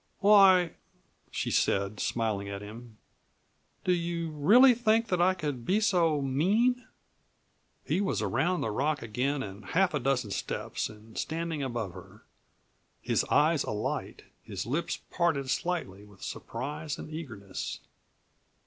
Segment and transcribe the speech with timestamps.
[0.17, 0.71] "Why,"
[1.29, 2.97] she said smiling at him,
[3.83, 6.87] "do you really think that I could be so mean?"
[7.85, 12.23] He was around the rock again in half a dozen steps and standing above her,
[12.99, 17.81] his eyes alight, his lips parted slightly with surprise and eagerness.